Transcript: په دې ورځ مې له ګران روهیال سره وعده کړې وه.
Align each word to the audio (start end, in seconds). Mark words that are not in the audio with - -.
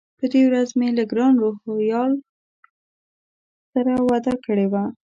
په 0.19 0.25
دې 0.31 0.41
ورځ 0.47 0.69
مې 0.79 0.89
له 0.97 1.03
ګران 1.11 1.33
روهیال 1.67 2.13
سره 3.73 3.93
وعده 4.07 4.33
کړې 4.45 4.65
وه. 4.71 4.83